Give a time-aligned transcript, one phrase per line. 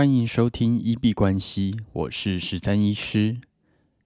[0.00, 3.36] 欢迎收听一币关系，我是十三医师。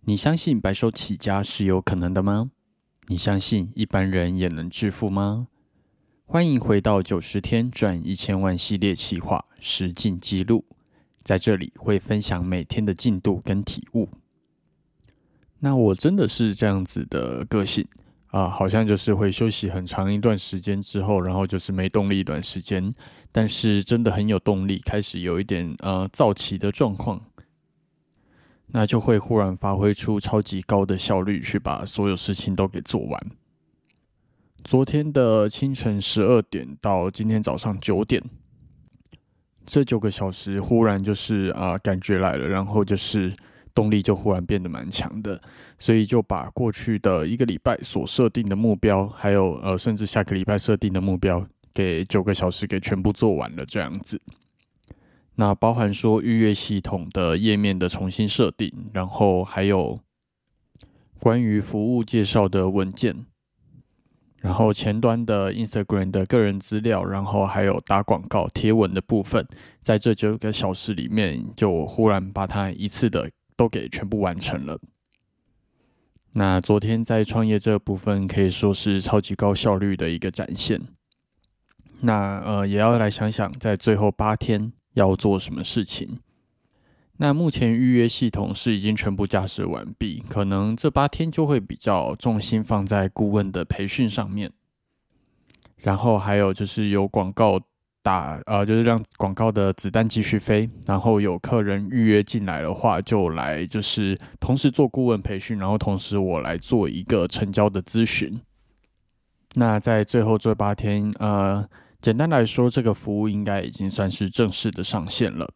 [0.01, 2.51] 你相信白手起家是有可能的吗？
[3.07, 5.47] 你相信一般人也能致富吗？
[6.25, 10.65] 欢迎回到九十天赚一千万系列企划实进记录，
[11.23, 14.09] 在这里会分享每天的进度跟体悟。
[15.61, 17.87] 那我真的是这样子的个性。
[18.35, 22.93] 啊，好像就是会休息很长一段时间之后，然后就是没动力一段时间，
[23.31, 27.25] 但是真的很有动力，开始有一点呃躁起的状况，
[28.67, 33.27] 那就会忽然发挥出超级高的效率，去把所有事情都给做完。
[34.65, 38.21] 昨天的清晨十二点到今天早上九点，
[39.65, 43.33] 这九个小时忽然就是啊感觉来了，然后就是。
[43.75, 45.41] 动力就忽然变得蛮强的，
[45.79, 54.21] 所以就把过去的一个礼拜所设定的目标，还有呃，甚至下个礼拜设定的目标，给九个小时给全部做完了这样子。
[55.35, 59.99] 那包含说预约系统的页面的重新设定，然后还有
[61.19, 63.27] 关于服务介绍的文件，
[64.41, 69.45] 然后前端的 Instagram 的个人资料，然后还有打广告贴文的部分，
[69.83, 73.29] 在这九个小时里面，就忽然把它一次的。
[73.57, 74.79] 都给全部完成了。
[76.33, 80.81] 那昨天在创业这部分可以说是超级高效率的一个展现。
[82.01, 86.19] 那呃，也要来想想在最后八天要做什么事情。
[87.19, 94.53] 那目前预约系统是已经全部架设完毕，可能这八天就会比较重心放在顾问的培训上面，
[95.77, 97.61] 然后还有就是有广告。
[98.05, 108.39] 打呃，就是让广告的子弹继续飞，然后有客人预约进来的话，就来就是同时做顾问培训，然后同时我来做一个成交的咨询。
[109.55, 111.67] 那在最后这八天，呃，
[111.99, 115.49] 简单来说，这个服务应该已经算是正式的上线了。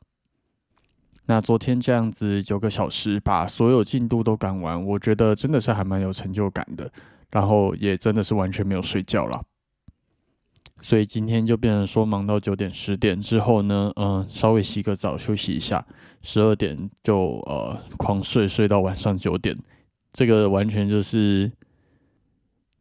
[1.26, 6.90] 那昨天这样子九个小时把所有进度都赶完，我觉得真的是还蛮有成就感的，
[7.30, 9.42] 然后也真的是完全没有睡觉了。
[10.80, 15.84] 所以今天就变成说，忙到九点十点之后呢，嗯，稍微洗个澡休息一下，
[16.22, 19.56] 十二点就呃狂睡，睡到晚上九点。
[20.12, 21.50] 这个完全就是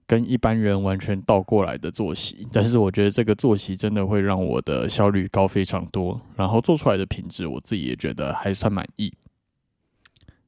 [0.06, 2.48] 跟一般人完全倒过来的作息。
[2.52, 9.12] 但是我觉得这个作息真的会让我的效率高非常多，然后做出来的品质我自己也觉得还算满意。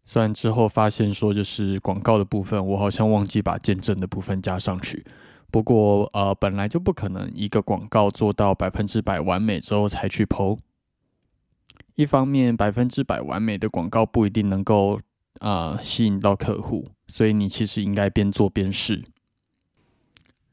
[0.05, 5.03] 虽然之后发现说，就是广告的部分，我好像忘记把见证的部分加上去。
[5.51, 10.59] 不过，呃，本来就不可能一个广告做到百分之百完美之后才去投。
[11.95, 14.99] 一方面，百分之百完美的广告不一定能够
[15.39, 19.03] 啊吸引到客户，所以你其实应该边做边试。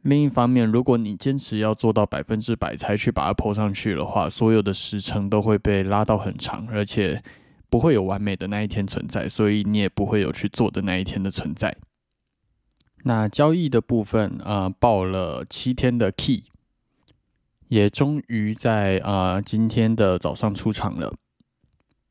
[0.03, 7.23] 另一方面，如果你坚持要做到百分之百才去把它投上去的话，所有的时程都会被拉到很长，而且
[7.69, 11.77] 不会有完美的那一天存在，所以你也不会有去做的那一天的存在。
[13.09, 16.43] 那交易的部分，呃，报了七天的 key，
[17.69, 21.15] 也终于在啊今天的早上出场了。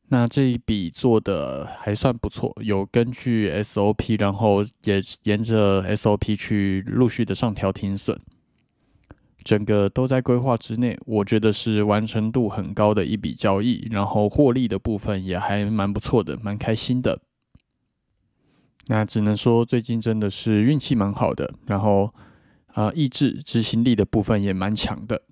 [0.07, 8.17] 那这一笔做的还算不错，有根据 SOP，然后也沿着 SOP 去陆续的上调停损，
[9.43, 10.97] 整个都在规划之内。
[11.05, 17.19] 我觉得是完成度很高的一笔交易，然后获利的部分也还蛮不错的，蛮开心的。
[18.87, 22.13] 那只能说最近真的是运气蛮好的，然后
[22.67, 25.23] 啊，意志执行力的部分也蛮强的。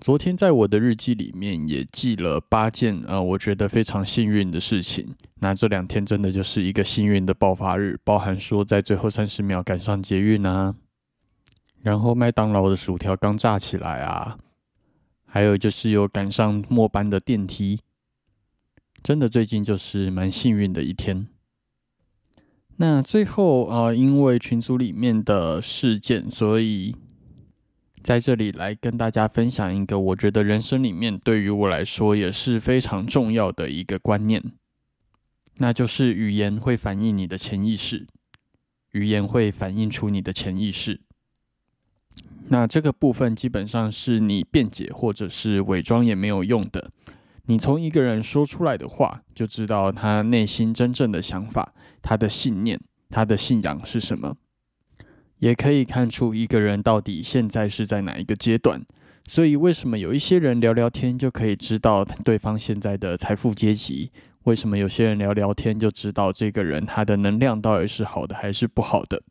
[0.00, 5.16] 昨天在我的日记里面也记了八件啊，我觉得非常幸运的事情。
[5.40, 10.74] 那这两天真的就是一个幸运的爆发日，包含说在最后三十秒赶上捷运啊，
[11.80, 14.38] 然后麦当劳的薯条刚炸起来啊，
[15.26, 17.80] 还有就是有赶上末班的电梯，
[19.02, 21.26] 真的最近就是蛮幸运的一天。
[22.80, 26.94] 那最后啊，因为群组里面的事件，所以
[28.02, 34.40] 在这里来跟大家分享一个我觉得人生里面对于我来说也是非常重要的一个观念，
[35.56, 38.06] 那就是语言会反映你的潜意识，
[38.92, 41.00] 语言会反映出你的潜意识。
[42.46, 46.92] 那这个部分基本上是你辩解或者是伪装也没有用的。
[47.50, 51.72] 你从一个人说出来的话，就知道他内心真正的想法、
[52.02, 52.78] 他的信念、
[53.08, 54.36] 他的信仰是什么，
[55.38, 58.84] 也可以看出一个人到底现在是在哪一个阶段。
[59.26, 64.10] 所以，为什么有一些人聊聊天就可以知道对方现在的财富阶级？
[64.44, 69.22] 为什么有些人聊聊天就知道这个人他的能量到底是好的还是不好的？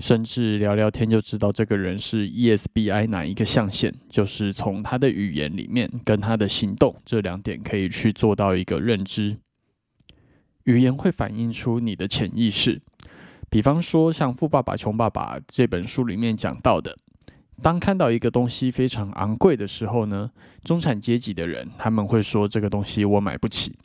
[0.00, 9.36] 甚至聊聊天就知道这个人是 ESBI 哪一个象限，就是从他的语言里面跟他的行动这两点可以去做到一个认知。
[10.64, 12.80] 语言会反映出你的潜意识，
[13.50, 16.96] 比方说像《富爸爸穷爸爸》这本书里面讲到的，
[17.62, 20.30] 当看到一个东西非常昂贵的时候呢，
[20.64, 23.76] 中产阶级的人他们会说这个东西我买不起，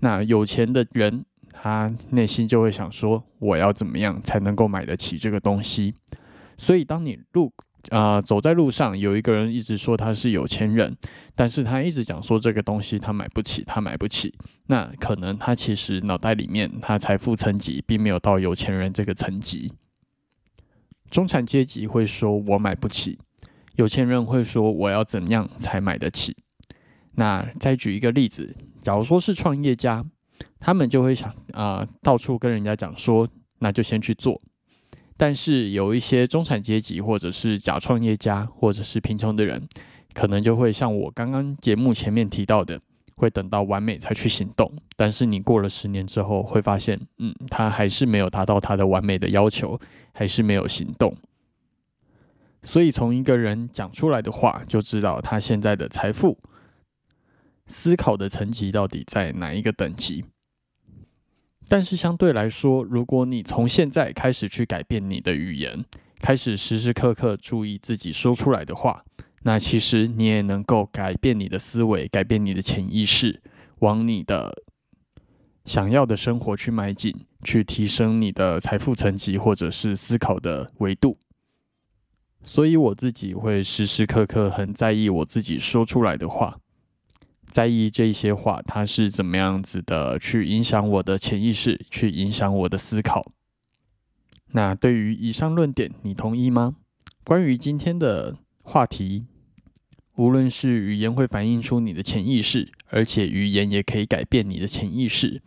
[0.00, 1.24] 那有钱的人。
[1.60, 5.94] 他内心就会想说：“我要怎么样才能够买得起这个东西？”
[6.58, 7.52] 所以，当你路
[7.90, 10.96] 啊走在路上，有一个人一直说他是有钱人，
[11.34, 14.34] 但是他一直讲说这个东西他买不起，他买不起。
[14.66, 19.72] 那可能他其实脑袋里面他财富层级并没有到有钱人这个层级。
[21.10, 23.18] 中产阶级会说：“我买不起。”
[23.76, 26.36] 有钱人会说：“我要怎样才买得起？”
[27.18, 30.04] 那再举一个例子，假如说是创业家。
[30.58, 33.28] 他们就会想啊，到处跟人家讲说，
[33.58, 34.40] 那就先去做。
[35.16, 39.66] 但是有一些中产阶级，或者是假创业家，或者是贫穷的人，
[40.12, 42.78] 可能就会像我刚刚节目前面提到的，
[43.16, 44.70] 会等到完美才去行动。
[44.94, 49.80] 但是你过了十年之后，会发现，嗯，他还是没有达到他的完美的要求，
[50.12, 51.16] 还是没有行动。
[52.62, 56.36] 所以从一个人讲出来的话，就知道他现在的财富
[57.66, 60.24] 思考的层级到底在哪一个等级。
[61.68, 65.84] 但是相对来说，如果你从现在开始去改变你的语言，
[66.20, 69.04] 开始时时刻刻注意自己说出来的话，
[69.42, 73.42] 那其实你也能够改变你的思维，改变你的潜意识，
[73.80, 74.62] 往你的
[75.64, 81.18] 想要的生活去迈进，去提升你的财富层级或者是思考的维度。
[82.44, 86.58] 所以我自己会时时刻刻很在意我自己说出来的话。
[87.48, 93.32] 在意这些话，它是怎么样子的去影响我的潜意识，去影响我的思考。
[94.52, 96.76] 那对于以上论点，你同意吗？
[97.24, 99.26] 关于今天的话题，
[100.16, 105.42] 无论是语言会反映出你的潜意识，而且语言也可以改变你的潜意识。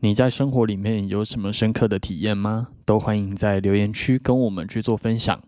[0.00, 2.68] 你在生活里面有什么深刻的体验吗？
[2.84, 5.42] 都欢迎在留言区跟我们去做分享。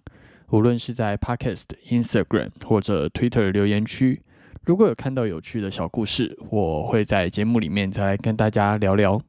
[0.51, 4.23] 无论是在 Podcast、Instagram 或者 Twitter 留言区。
[4.65, 9.21] 如果有看到有趣的小故事，我会在节目里面再来跟大家聊聊。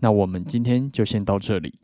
[0.00, 1.74] 那我们今天就先到这里。